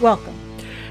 Welcome. 0.00 0.34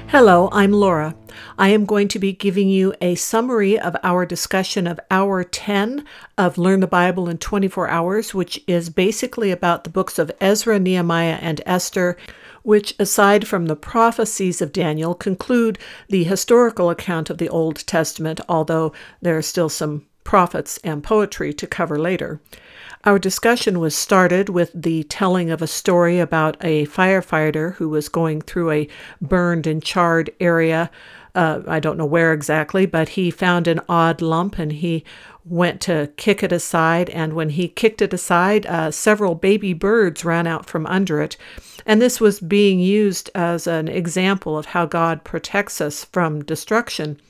Hello, 0.08 0.48
I'm 0.50 0.72
Laura. 0.72 1.14
I 1.56 1.68
am 1.68 1.84
going 1.84 2.08
to 2.08 2.18
be 2.18 2.32
giving 2.32 2.68
you 2.68 2.92
a 3.00 3.14
summary 3.14 3.78
of 3.78 3.96
our 4.02 4.26
discussion 4.26 4.88
of 4.88 4.98
Hour 5.12 5.44
10 5.44 6.04
of 6.36 6.58
Learn 6.58 6.80
the 6.80 6.88
Bible 6.88 7.28
in 7.28 7.38
24 7.38 7.88
Hours, 7.88 8.34
which 8.34 8.60
is 8.66 8.90
basically 8.90 9.52
about 9.52 9.84
the 9.84 9.90
books 9.90 10.18
of 10.18 10.32
Ezra, 10.40 10.80
Nehemiah, 10.80 11.38
and 11.40 11.60
Esther, 11.64 12.16
which, 12.64 12.96
aside 12.98 13.46
from 13.46 13.66
the 13.66 13.76
prophecies 13.76 14.60
of 14.60 14.72
Daniel, 14.72 15.14
conclude 15.14 15.78
the 16.08 16.24
historical 16.24 16.90
account 16.90 17.30
of 17.30 17.38
the 17.38 17.48
Old 17.48 17.86
Testament, 17.86 18.40
although 18.48 18.92
there 19.22 19.36
are 19.36 19.42
still 19.42 19.68
some 19.68 20.04
prophets 20.26 20.78
and 20.84 21.02
poetry 21.02 21.54
to 21.54 21.66
cover 21.66 21.98
later. 21.98 22.40
Our 23.04 23.18
discussion 23.20 23.78
was 23.78 23.94
started 23.94 24.48
with 24.48 24.72
the 24.74 25.04
telling 25.04 25.50
of 25.50 25.62
a 25.62 25.68
story 25.68 26.18
about 26.18 26.56
a 26.60 26.86
firefighter 26.86 27.74
who 27.74 27.88
was 27.88 28.08
going 28.08 28.40
through 28.40 28.72
a 28.72 28.88
burned 29.22 29.68
and 29.68 29.80
charred 29.80 30.30
area. 30.40 30.90
Uh, 31.32 31.60
I 31.68 31.78
don't 31.78 31.98
know 31.98 32.04
where 32.04 32.32
exactly, 32.32 32.84
but 32.84 33.10
he 33.10 33.30
found 33.30 33.68
an 33.68 33.80
odd 33.88 34.20
lump 34.20 34.58
and 34.58 34.72
he 34.72 35.04
went 35.44 35.80
to 35.82 36.10
kick 36.16 36.42
it 36.42 36.50
aside. 36.50 37.08
And 37.10 37.34
when 37.34 37.50
he 37.50 37.68
kicked 37.68 38.02
it 38.02 38.12
aside, 38.12 38.66
uh, 38.66 38.90
several 38.90 39.36
baby 39.36 39.72
birds 39.72 40.24
ran 40.24 40.48
out 40.48 40.66
from 40.66 40.84
under 40.86 41.22
it. 41.22 41.36
And 41.86 42.02
this 42.02 42.20
was 42.20 42.40
being 42.40 42.80
used 42.80 43.30
as 43.36 43.68
an 43.68 43.86
example 43.86 44.58
of 44.58 44.66
how 44.66 44.86
God 44.86 45.22
protects 45.22 45.80
us 45.80 46.04
from 46.04 46.42
destruction. 46.42 47.20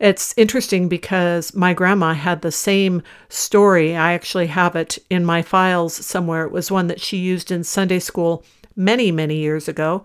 It's 0.00 0.32
interesting 0.36 0.88
because 0.88 1.54
my 1.54 1.74
grandma 1.74 2.14
had 2.14 2.42
the 2.42 2.52
same 2.52 3.02
story. 3.28 3.96
I 3.96 4.12
actually 4.12 4.46
have 4.46 4.76
it 4.76 4.98
in 5.10 5.24
my 5.24 5.42
files 5.42 5.94
somewhere. 5.94 6.44
It 6.44 6.52
was 6.52 6.70
one 6.70 6.86
that 6.86 7.00
she 7.00 7.16
used 7.16 7.50
in 7.50 7.64
Sunday 7.64 7.98
school 7.98 8.44
many, 8.76 9.10
many 9.10 9.36
years 9.36 9.66
ago. 9.66 10.04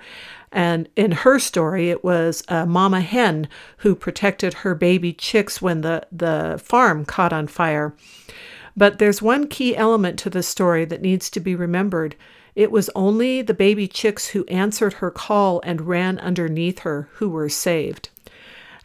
And 0.51 0.89
in 0.95 1.11
her 1.11 1.39
story, 1.39 1.89
it 1.89 2.03
was 2.03 2.43
a 2.47 2.65
mama 2.65 3.01
hen 3.01 3.47
who 3.77 3.95
protected 3.95 4.53
her 4.53 4.75
baby 4.75 5.13
chicks 5.13 5.61
when 5.61 5.81
the, 5.81 6.05
the 6.11 6.59
farm 6.63 7.05
caught 7.05 7.33
on 7.33 7.47
fire. 7.47 7.95
But 8.75 8.97
there's 8.97 9.21
one 9.21 9.47
key 9.47 9.75
element 9.75 10.17
to 10.19 10.29
the 10.29 10.43
story 10.43 10.85
that 10.85 11.01
needs 11.01 11.29
to 11.31 11.39
be 11.39 11.55
remembered. 11.55 12.15
It 12.55 12.71
was 12.71 12.89
only 12.95 13.41
the 13.41 13.53
baby 13.53 13.87
chicks 13.87 14.27
who 14.29 14.45
answered 14.45 14.93
her 14.93 15.11
call 15.11 15.61
and 15.63 15.81
ran 15.81 16.19
underneath 16.19 16.79
her 16.79 17.09
who 17.13 17.29
were 17.29 17.49
saved. 17.49 18.09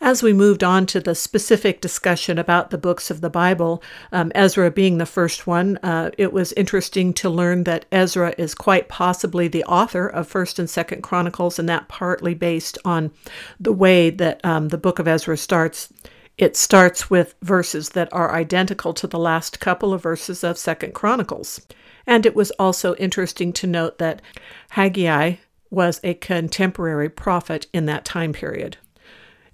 As 0.00 0.22
we 0.22 0.32
moved 0.32 0.62
on 0.62 0.86
to 0.86 1.00
the 1.00 1.16
specific 1.16 1.80
discussion 1.80 2.38
about 2.38 2.70
the 2.70 2.78
books 2.78 3.10
of 3.10 3.20
the 3.20 3.28
Bible, 3.28 3.82
um, 4.12 4.30
Ezra 4.32 4.70
being 4.70 4.98
the 4.98 5.06
first 5.06 5.46
one, 5.46 5.77
uh, 5.82 6.10
it 6.16 6.32
was 6.32 6.52
interesting 6.52 7.12
to 7.14 7.28
learn 7.28 7.64
that 7.64 7.84
Ezra 7.90 8.32
is 8.38 8.55
quite 8.55 8.88
possibly 8.88 9.48
the 9.48 9.64
author 9.64 10.06
of 10.06 10.28
First 10.28 10.60
and 10.60 10.70
Second 10.70 11.02
Chronicles, 11.02 11.58
and 11.58 11.68
that 11.68 11.88
partly 11.88 12.32
based 12.32 12.78
on 12.84 13.10
the 13.58 13.72
way 13.72 14.08
that 14.10 14.40
um, 14.44 14.68
the 14.68 14.78
book 14.78 15.00
of 15.00 15.08
Ezra 15.08 15.36
starts. 15.36 15.92
It 16.36 16.56
starts 16.56 17.10
with 17.10 17.34
verses 17.42 17.90
that 17.90 18.08
are 18.12 18.36
identical 18.36 18.94
to 18.94 19.08
the 19.08 19.18
last 19.18 19.58
couple 19.58 19.92
of 19.92 20.05
verses 20.05 20.44
of 20.44 20.56
Second 20.56 20.94
Chronicles. 20.94 21.61
And 22.06 22.24
it 22.24 22.36
was 22.36 22.52
also 22.52 22.94
interesting 22.94 23.52
to 23.55 23.67
note 23.67 23.98
that 23.98 24.23
Haggai 24.70 25.34
was 25.70 26.00
a 26.05 26.14
contemporary 26.14 27.08
prophet 27.08 27.67
in 27.74 27.86
that 27.86 28.05
time 28.05 28.33
period. 28.33 28.77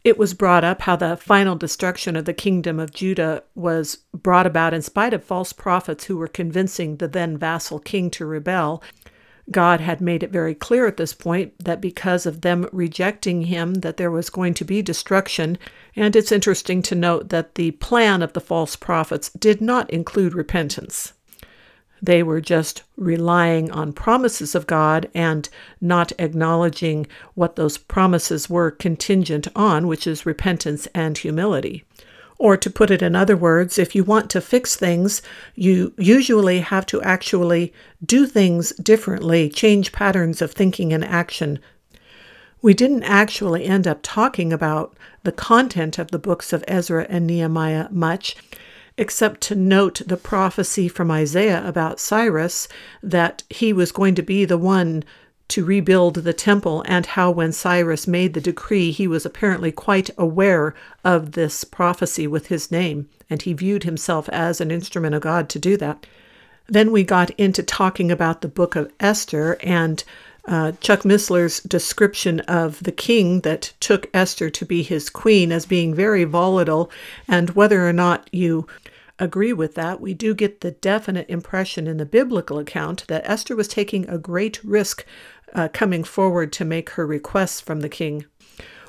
It 0.04 0.18
was 0.18 0.34
brought 0.34 0.64
up 0.64 0.82
how 0.82 0.96
the 0.96 1.16
final 1.16 1.56
destruction 1.56 2.14
of 2.14 2.26
the 2.26 2.34
kingdom 2.34 2.78
of 2.78 2.92
Judah 2.92 3.42
was 3.54 3.98
brought 4.12 4.46
about 4.46 4.74
in 4.74 4.82
spite 4.82 5.14
of 5.14 5.24
false 5.24 5.54
prophets 5.54 6.04
who 6.04 6.18
were 6.18 6.28
convincing 6.28 6.96
the 6.98 7.08
then 7.08 7.38
vassal 7.38 7.78
king 7.78 8.10
to 8.10 8.26
rebel. 8.26 8.82
God 9.50 9.80
had 9.80 10.02
made 10.02 10.22
it 10.22 10.30
very 10.30 10.54
clear 10.54 10.86
at 10.86 10.98
this 10.98 11.14
point 11.14 11.54
that 11.58 11.80
because 11.80 12.26
of 12.26 12.42
them 12.42 12.68
rejecting 12.70 13.42
him 13.42 13.74
that 13.76 13.96
there 13.96 14.10
was 14.10 14.28
going 14.28 14.52
to 14.54 14.64
be 14.64 14.82
destruction 14.82 15.56
and 15.96 16.14
it's 16.14 16.32
interesting 16.32 16.82
to 16.82 16.94
note 16.94 17.30
that 17.30 17.54
the 17.54 17.70
plan 17.72 18.22
of 18.22 18.34
the 18.34 18.40
false 18.40 18.76
prophets 18.76 19.30
did 19.30 19.62
not 19.62 19.88
include 19.90 20.34
repentance. 20.34 21.14
They 22.04 22.22
were 22.22 22.42
just 22.42 22.82
relying 22.98 23.70
on 23.70 23.94
promises 23.94 24.54
of 24.54 24.66
God 24.66 25.08
and 25.14 25.48
not 25.80 26.12
acknowledging 26.18 27.06
what 27.32 27.56
those 27.56 27.78
promises 27.78 28.50
were 28.50 28.70
contingent 28.70 29.48
on, 29.56 29.86
which 29.86 30.06
is 30.06 30.26
repentance 30.26 30.86
and 30.94 31.16
humility. 31.16 31.82
Or 32.36 32.58
to 32.58 32.68
put 32.68 32.90
it 32.90 33.00
in 33.00 33.16
other 33.16 33.38
words, 33.38 33.78
if 33.78 33.94
you 33.94 34.04
want 34.04 34.28
to 34.30 34.42
fix 34.42 34.76
things, 34.76 35.22
you 35.54 35.94
usually 35.96 36.60
have 36.60 36.84
to 36.86 37.00
actually 37.00 37.72
do 38.04 38.26
things 38.26 38.72
differently, 38.72 39.48
change 39.48 39.90
patterns 39.90 40.42
of 40.42 40.52
thinking 40.52 40.92
and 40.92 41.04
action. 41.04 41.58
We 42.60 42.74
didn't 42.74 43.04
actually 43.04 43.64
end 43.64 43.86
up 43.86 44.00
talking 44.02 44.52
about 44.52 44.94
the 45.22 45.32
content 45.32 45.98
of 45.98 46.10
the 46.10 46.18
books 46.18 46.52
of 46.52 46.64
Ezra 46.68 47.06
and 47.08 47.26
Nehemiah 47.26 47.88
much 47.90 48.36
except 48.96 49.40
to 49.42 49.54
note 49.54 50.02
the 50.06 50.16
prophecy 50.16 50.88
from 50.88 51.10
Isaiah 51.10 51.66
about 51.66 52.00
Cyrus 52.00 52.68
that 53.02 53.42
he 53.50 53.72
was 53.72 53.92
going 53.92 54.14
to 54.14 54.22
be 54.22 54.44
the 54.44 54.58
one 54.58 55.04
to 55.48 55.64
rebuild 55.64 56.14
the 56.14 56.32
temple, 56.32 56.82
and 56.86 57.04
how 57.04 57.30
when 57.30 57.52
Cyrus 57.52 58.06
made 58.06 58.32
the 58.32 58.40
decree, 58.40 58.90
he 58.90 59.06
was 59.06 59.26
apparently 59.26 59.70
quite 59.70 60.08
aware 60.16 60.74
of 61.04 61.32
this 61.32 61.64
prophecy 61.64 62.26
with 62.26 62.46
his 62.46 62.70
name, 62.70 63.08
and 63.28 63.42
he 63.42 63.52
viewed 63.52 63.84
himself 63.84 64.28
as 64.30 64.60
an 64.60 64.70
instrument 64.70 65.14
of 65.14 65.20
God 65.20 65.48
to 65.50 65.58
do 65.58 65.76
that. 65.76 66.06
Then 66.66 66.90
we 66.90 67.04
got 67.04 67.30
into 67.32 67.62
talking 67.62 68.10
about 68.10 68.40
the 68.40 68.48
book 68.48 68.74
of 68.74 68.90
Esther 68.98 69.58
and 69.62 70.02
uh, 70.46 70.72
Chuck 70.80 71.00
Missler's 71.00 71.60
description 71.60 72.40
of 72.40 72.82
the 72.82 72.92
king 72.92 73.40
that 73.40 73.72
took 73.80 74.08
Esther 74.12 74.50
to 74.50 74.66
be 74.66 74.82
his 74.82 75.08
queen 75.08 75.50
as 75.52 75.66
being 75.66 75.94
very 75.94 76.24
volatile, 76.24 76.90
and 77.26 77.50
whether 77.50 77.88
or 77.88 77.92
not 77.92 78.28
you 78.32 78.66
agree 79.18 79.52
with 79.52 79.74
that, 79.74 80.00
we 80.00 80.12
do 80.12 80.34
get 80.34 80.60
the 80.60 80.72
definite 80.72 81.28
impression 81.30 81.86
in 81.86 81.96
the 81.96 82.06
biblical 82.06 82.58
account 82.58 83.06
that 83.06 83.28
Esther 83.28 83.56
was 83.56 83.68
taking 83.68 84.08
a 84.08 84.18
great 84.18 84.62
risk 84.64 85.06
uh, 85.54 85.68
coming 85.72 86.04
forward 86.04 86.52
to 86.52 86.64
make 86.64 86.90
her 86.90 87.06
requests 87.06 87.60
from 87.60 87.80
the 87.80 87.88
king. 87.88 88.24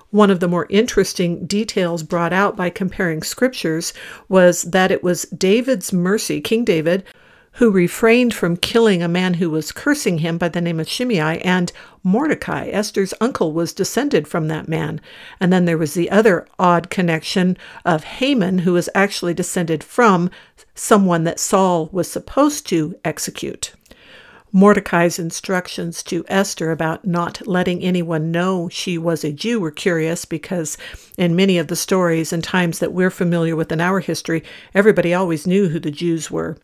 One 0.10 0.32
of 0.32 0.40
the 0.40 0.48
more 0.48 0.68
interesting 0.70 1.46
details 1.46 2.02
brought 2.02 2.34
out 2.34 2.56
by 2.56 2.70
comparing 2.70 3.22
scriptures 3.22 3.94
was 4.30 4.64
that 4.64 4.92
it 4.92 5.04
was 5.04 5.24
David's 5.24 5.92
mercy, 5.92 6.42
King 6.42 6.64
David, 6.64 7.04
who 7.56 7.72
refrained 7.72 8.34
from 8.34 8.58
killing 8.58 9.02
a 9.02 9.08
man 9.08 9.36
who 9.36 9.50
was 9.50 9.72
cursing 9.72 10.18
him 10.18 10.38
by 10.38 10.50
the 10.50 10.60
name 10.60 10.78
of 10.80 10.90
Shimei, 10.90 11.40
and 11.40 11.72
Mordecai, 12.04 12.68
Esther's 12.68 13.14
uncle, 13.22 13.54
was 13.54 13.72
descended 13.72 14.28
from 14.28 14.50
that 14.50 14.68
man. 14.68 15.00
And 15.40 15.54
then 15.54 15.64
there 15.64 15.78
was 15.78 15.94
the 15.94 16.12
other 16.12 16.46
odd 16.60 16.90
connection 16.90 17.58
of 17.86 18.04
Haman, 18.04 18.60
who 18.60 18.74
was 18.74 18.90
actually 18.94 19.34
descended 19.34 19.86
from 19.86 20.30
someone 20.74 21.24
that 21.24 21.40
Saul 21.40 21.88
was 21.94 22.12
supposed 22.12 22.68
to 22.68 22.96
execute. 23.06 23.74
Mordecai's 24.52 25.18
instructions 25.18 26.04
to 26.04 26.26
Esther 26.28 26.72
about 26.72 27.06
not 27.06 27.48
letting 27.48 27.81
anyone 27.81 28.31
know 28.31 28.68
she 28.68 28.98
was 28.98 29.24
a 29.24 29.31
Jew 29.31 29.62
were 29.62 29.72
curious 29.72 30.25
because, 30.25 30.78
in 31.18 31.38
many 31.38 31.58
of 31.58 31.68
the 31.68 31.75
stories 31.78 32.34
and 32.34 32.44
times 32.44 32.80
that 32.80 32.92
we're 32.92 33.10
familiar 33.10 33.56
with 33.56 33.72
in 33.72 33.80
our 33.80 34.01
history, 34.01 34.44
everybody 34.74 35.13
always 35.13 35.48
knew 35.48 35.69
who 35.69 35.80
the 35.80 35.92
Jews 35.92 36.30
were. 36.30 36.58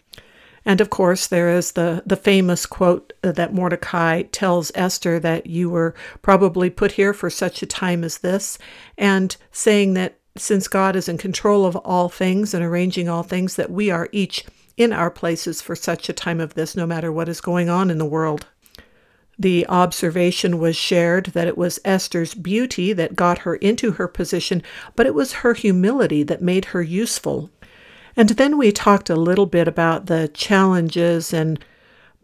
And 0.66 0.80
of 0.80 0.90
course, 0.90 1.28
there 1.28 1.50
is 1.50 1.72
the, 1.72 2.04
the 2.06 2.16
famous 2.16 2.66
quote 2.66 3.14
uh, 3.24 3.32
that 3.32 3.54
Mordecai 3.54 4.24
tells 4.24 4.72
Esther 4.76 5.20
that 5.20 5.48
you 5.48 5.70
were 5.70 5.96
probably 6.22 6.70
put 6.70 6.94
here 6.94 7.14
for 7.14 7.30
such 7.30 7.62
a 7.62 7.66
time 7.66 8.04
as 8.04 8.20
this, 8.20 8.60
and 8.98 9.36
saying 9.52 9.96
that 9.96 10.20
since 10.38 10.68
God 10.68 10.96
is 10.96 11.10
in 11.10 11.18
control 11.18 11.66
of 11.66 11.76
all 11.78 12.10
things 12.10 12.54
and 12.54 12.64
arranging 12.64 13.10
all 13.10 13.24
things, 13.24 13.56
that 13.56 13.72
we 13.72 13.90
are 13.90 14.08
each 14.12 14.46
in 14.78 14.94
our 14.94 15.12
places 15.12 15.62
for 15.62 15.76
such 15.76 16.10
a 16.10 16.14
time 16.14 16.40
of 16.40 16.54
this, 16.54 16.76
no 16.76 16.86
matter 16.86 17.12
what 17.12 17.28
is 17.28 17.42
going 17.42 17.70
on 17.70 17.90
in 17.90 17.98
the 17.98 18.06
world. 18.06 18.46
The 19.38 19.66
observation 19.68 20.60
was 20.60 20.76
shared 20.76 21.28
that 21.28 21.48
it 21.48 21.58
was 21.58 21.80
Esther's 21.84 22.36
beauty 22.36 22.94
that 22.94 23.16
got 23.16 23.40
her 23.40 23.56
into 23.56 23.94
her 23.94 24.08
position, 24.08 24.62
but 24.96 25.08
it 25.08 25.16
was 25.16 25.34
her 25.34 25.56
humility 25.56 26.22
that 26.24 26.44
made 26.44 26.66
her 26.66 26.82
useful 26.82 27.50
and 28.16 28.30
then 28.30 28.58
we 28.58 28.72
talked 28.72 29.10
a 29.10 29.16
little 29.16 29.46
bit 29.46 29.68
about 29.68 30.06
the 30.06 30.30
challenges 30.34 31.34
and 31.34 31.64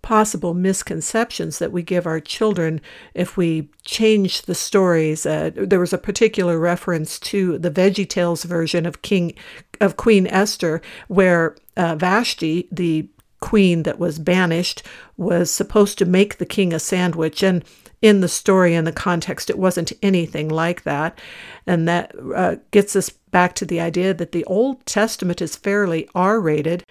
possible 0.01 0.53
misconceptions 0.53 1.59
that 1.59 1.71
we 1.71 1.83
give 1.83 2.07
our 2.07 2.19
children 2.19 2.79
if 3.13 3.35
we 3.35 3.67
change 3.83 4.43
the 4.43 4.55
stories. 4.55 5.25
Uh, 5.25 5.51
there 5.53 5.81
was 5.81 5.91
a 5.91 5.97
particular 5.97 6.57
reference 6.57 7.19
to 7.19 7.57
the 7.57 7.71
Veggie 7.71 8.07
Tales 8.07 8.43
version 8.43 8.85
of 8.85 9.01
King 9.01 9.33
of 9.81 9.97
Queen 9.97 10.25
Esther, 10.27 10.81
where 11.07 11.55
uh, 11.75 11.95
Vashti, 11.95 12.67
the 12.71 13.09
queen 13.41 13.83
that 13.83 13.99
was 13.99 14.17
banished, 14.17 14.81
was 15.17 15.51
supposed 15.51 15.97
to 15.97 16.05
make 16.05 16.37
the 16.37 16.45
king 16.45 16.73
a 16.73 16.79
sandwich, 16.79 17.43
and 17.43 17.63
in 18.01 18.21
the 18.21 18.27
story 18.27 18.75
and 18.75 18.85
the 18.85 18.91
context, 18.91 19.49
it 19.49 19.57
wasn't 19.57 19.91
anything 20.01 20.49
like 20.49 20.83
that. 20.83 21.19
And 21.65 21.87
that 21.87 22.13
uh, 22.35 22.57
gets 22.71 22.95
us 22.95 23.09
back 23.09 23.55
to 23.55 23.65
the 23.65 23.79
idea 23.79 24.13
that 24.13 24.31
the 24.31 24.45
Old 24.45 24.85
Testament 24.85 25.41
is 25.41 25.55
fairly 25.55 26.07
R 26.13 26.39
rated, 26.39 26.83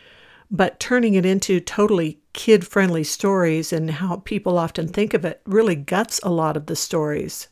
but 0.51 0.81
turning 0.81 1.15
it 1.15 1.27
into 1.27 1.61
totally 1.61 2.21
kid 2.33 2.67
friendly 2.67 3.05
stories 3.05 3.73
and 3.73 3.91
how 3.91 4.17
people 4.17 4.59
often 4.59 4.89
think 4.89 5.15
of 5.15 5.25
it 5.25 5.41
really 5.47 5.77
guts 5.77 6.21
a 6.23 6.31
lot 6.31 6.57
of 6.57 6.67
the 6.67 6.77
stories. 6.77 7.49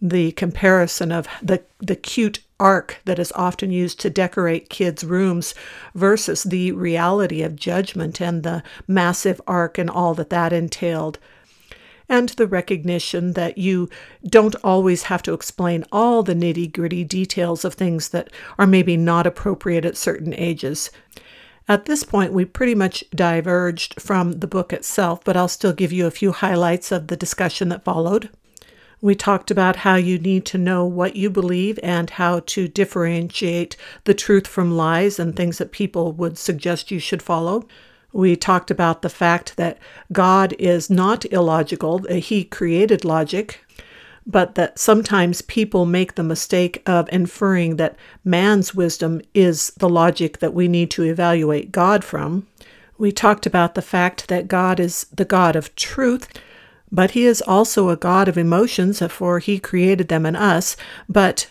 The 0.00 0.32
comparison 0.32 1.10
of 1.10 1.26
the, 1.42 1.62
the 1.80 1.96
cute 1.96 2.40
ark 2.60 2.98
that 3.04 3.18
is 3.18 3.32
often 3.32 3.70
used 3.70 4.00
to 4.00 4.10
decorate 4.10 4.70
kids' 4.70 5.04
rooms 5.04 5.54
versus 5.94 6.44
the 6.44 6.72
reality 6.72 7.42
of 7.42 7.56
judgment 7.56 8.20
and 8.20 8.42
the 8.42 8.62
massive 8.86 9.40
ark 9.46 9.78
and 9.78 9.90
all 9.90 10.14
that 10.14 10.30
that 10.30 10.52
entailed. 10.52 11.18
And 12.08 12.30
the 12.30 12.46
recognition 12.46 13.34
that 13.34 13.58
you 13.58 13.90
don't 14.26 14.56
always 14.64 15.04
have 15.04 15.22
to 15.24 15.34
explain 15.34 15.84
all 15.92 16.22
the 16.22 16.34
nitty 16.34 16.72
gritty 16.72 17.04
details 17.04 17.64
of 17.64 17.74
things 17.74 18.08
that 18.10 18.30
are 18.58 18.66
maybe 18.66 18.96
not 18.96 19.26
appropriate 19.26 19.84
at 19.84 19.96
certain 19.96 20.32
ages. 20.34 20.90
At 21.68 21.84
this 21.84 22.02
point, 22.02 22.32
we 22.32 22.46
pretty 22.46 22.74
much 22.74 23.04
diverged 23.14 24.00
from 24.00 24.32
the 24.32 24.46
book 24.46 24.72
itself, 24.72 25.22
but 25.22 25.36
I'll 25.36 25.48
still 25.48 25.74
give 25.74 25.92
you 25.92 26.06
a 26.06 26.10
few 26.10 26.32
highlights 26.32 26.90
of 26.90 27.08
the 27.08 27.16
discussion 27.16 27.68
that 27.68 27.84
followed. 27.84 28.30
We 29.02 29.14
talked 29.14 29.50
about 29.50 29.76
how 29.76 29.96
you 29.96 30.18
need 30.18 30.46
to 30.46 30.58
know 30.58 30.84
what 30.86 31.14
you 31.14 31.28
believe 31.28 31.78
and 31.82 32.08
how 32.08 32.40
to 32.40 32.66
differentiate 32.68 33.76
the 34.04 34.14
truth 34.14 34.46
from 34.46 34.76
lies 34.76 35.18
and 35.18 35.36
things 35.36 35.58
that 35.58 35.70
people 35.70 36.12
would 36.12 36.38
suggest 36.38 36.90
you 36.90 36.98
should 36.98 37.22
follow. 37.22 37.68
We 38.12 38.36
talked 38.36 38.70
about 38.70 39.02
the 39.02 39.10
fact 39.10 39.56
that 39.56 39.78
God 40.12 40.54
is 40.58 40.88
not 40.88 41.24
illogical, 41.26 41.98
that 42.00 42.18
He 42.18 42.44
created 42.44 43.04
logic, 43.04 43.64
but 44.26 44.54
that 44.56 44.78
sometimes 44.78 45.42
people 45.42 45.86
make 45.86 46.14
the 46.14 46.22
mistake 46.22 46.82
of 46.86 47.08
inferring 47.12 47.76
that 47.76 47.96
man's 48.24 48.74
wisdom 48.74 49.20
is 49.34 49.72
the 49.78 49.88
logic 49.88 50.38
that 50.38 50.54
we 50.54 50.68
need 50.68 50.90
to 50.92 51.02
evaluate 51.02 51.72
God 51.72 52.04
from. 52.04 52.46
We 52.98 53.12
talked 53.12 53.46
about 53.46 53.74
the 53.74 53.82
fact 53.82 54.28
that 54.28 54.48
God 54.48 54.80
is 54.80 55.06
the 55.14 55.24
God 55.24 55.56
of 55.56 55.74
truth, 55.76 56.28
but 56.90 57.12
He 57.12 57.24
is 57.24 57.42
also 57.42 57.88
a 57.88 57.96
God 57.96 58.28
of 58.28 58.36
emotions, 58.36 59.00
for 59.10 59.38
He 59.38 59.58
created 59.58 60.08
them 60.08 60.26
in 60.26 60.34
us. 60.36 60.76
But 61.08 61.50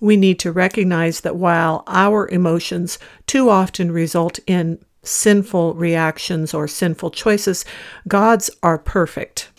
we 0.00 0.16
need 0.16 0.38
to 0.40 0.52
recognize 0.52 1.20
that 1.20 1.36
while 1.36 1.82
our 1.86 2.28
emotions 2.28 2.98
too 3.26 3.48
often 3.48 3.90
result 3.92 4.38
in 4.46 4.78
sinful 5.08 5.74
reactions 5.74 6.54
or 6.54 6.68
sinful 6.68 7.10
choices, 7.10 7.64
God's 8.06 8.50
are 8.62 8.78
perfect. 8.78 9.50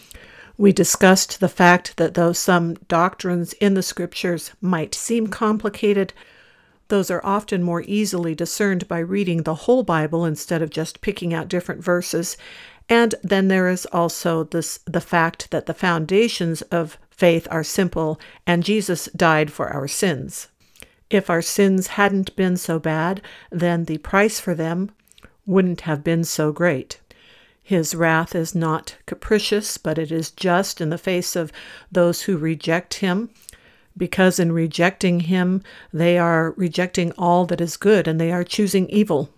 We 0.57 0.73
discussed 0.73 1.39
the 1.39 1.47
fact 1.47 1.95
that 1.97 2.15
though 2.15 2.33
some 2.33 2.73
doctrines 2.89 3.53
in 3.53 3.75
the 3.75 3.81
scriptures 3.81 4.51
might 4.59 4.93
seem 4.93 5.27
complicated, 5.27 6.13
those 6.89 7.09
are 7.09 7.21
often 7.23 7.63
more 7.63 7.83
easily 7.87 8.35
discerned 8.35 8.87
by 8.87 8.99
reading 8.99 9.43
the 9.43 9.55
whole 9.55 9.83
Bible 9.83 10.25
instead 10.25 10.61
of 10.61 10.69
just 10.69 11.01
picking 11.01 11.33
out 11.33 11.47
different 11.47 11.81
verses. 11.83 12.35
And 12.89 13.15
then 13.23 13.47
there 13.47 13.69
is 13.69 13.85
also 13.93 14.43
this 14.43 14.79
the 14.85 14.99
fact 14.99 15.51
that 15.51 15.65
the 15.65 15.73
foundations 15.73 16.61
of 16.63 16.97
faith 17.09 17.47
are 17.49 17.63
simple 17.63 18.19
and 18.45 18.63
Jesus 18.63 19.05
died 19.15 19.51
for 19.51 19.69
our 19.69 19.87
sins. 19.87 20.47
If 21.09 21.29
our 21.29 21.41
sins 21.41 21.87
hadn't 21.87 22.35
been 22.35 22.57
so 22.57 22.79
bad, 22.79 23.21
then 23.51 23.85
the 23.85 23.99
price 23.99 24.39
for 24.39 24.53
them 24.53 24.91
wouldn't 25.49 25.81
have 25.81 26.03
been 26.03 26.23
so 26.23 26.51
great. 26.51 26.99
His 27.63 27.95
wrath 27.95 28.35
is 28.35 28.53
not 28.53 28.95
capricious, 29.07 29.77
but 29.77 29.97
it 29.97 30.11
is 30.11 30.29
just 30.31 30.79
in 30.79 30.91
the 30.91 30.97
face 30.97 31.35
of 31.35 31.51
those 31.91 32.21
who 32.23 32.37
reject 32.37 32.95
him, 32.95 33.29
because 33.97 34.39
in 34.39 34.51
rejecting 34.51 35.21
him, 35.21 35.63
they 35.91 36.19
are 36.19 36.51
rejecting 36.51 37.11
all 37.17 37.45
that 37.47 37.61
is 37.61 37.77
good 37.77 38.07
and 38.07 38.21
they 38.21 38.31
are 38.31 38.43
choosing 38.43 38.87
evil. 38.89 39.29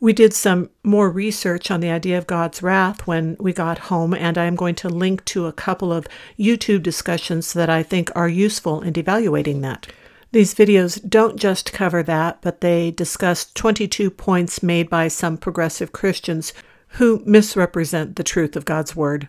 We 0.00 0.12
did 0.12 0.34
some 0.34 0.70
more 0.82 1.10
research 1.10 1.70
on 1.70 1.80
the 1.80 1.90
idea 1.90 2.18
of 2.18 2.26
God's 2.26 2.62
wrath 2.62 3.06
when 3.06 3.36
we 3.38 3.52
got 3.52 3.78
home, 3.78 4.14
and 4.14 4.36
I 4.36 4.44
am 4.44 4.56
going 4.56 4.76
to 4.76 4.88
link 4.88 5.24
to 5.26 5.46
a 5.46 5.52
couple 5.52 5.92
of 5.92 6.06
YouTube 6.38 6.82
discussions 6.82 7.52
that 7.52 7.70
I 7.70 7.82
think 7.82 8.10
are 8.14 8.28
useful 8.28 8.80
in 8.82 8.98
evaluating 8.98 9.60
that. 9.62 9.86
These 10.30 10.54
videos 10.54 11.06
don't 11.08 11.36
just 11.36 11.72
cover 11.72 12.02
that, 12.02 12.42
but 12.42 12.60
they 12.60 12.90
discuss 12.90 13.50
22 13.52 14.10
points 14.10 14.62
made 14.62 14.90
by 14.90 15.08
some 15.08 15.38
progressive 15.38 15.92
Christians 15.92 16.52
who 16.92 17.22
misrepresent 17.24 18.16
the 18.16 18.24
truth 18.24 18.54
of 18.54 18.66
God's 18.66 18.94
Word. 18.94 19.28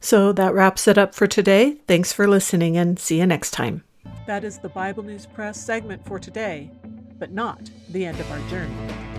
So 0.00 0.32
that 0.32 0.52
wraps 0.52 0.88
it 0.88 0.98
up 0.98 1.14
for 1.14 1.28
today. 1.28 1.76
Thanks 1.86 2.12
for 2.12 2.26
listening 2.26 2.76
and 2.76 2.98
see 2.98 3.18
you 3.18 3.26
next 3.26 3.52
time. 3.52 3.84
That 4.26 4.42
is 4.42 4.58
the 4.58 4.68
Bible 4.68 5.04
News 5.04 5.26
Press 5.26 5.64
segment 5.64 6.04
for 6.04 6.18
today, 6.18 6.70
but 7.20 7.30
not 7.30 7.70
the 7.90 8.04
end 8.04 8.18
of 8.18 8.30
our 8.32 8.40
journey. 8.50 9.11